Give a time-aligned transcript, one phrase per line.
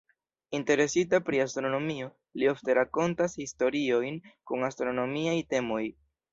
[0.59, 2.07] Interesita pri astronomio,
[2.41, 4.21] li ofte rakontas historiojn
[4.53, 5.83] kun astronomiaj temoj.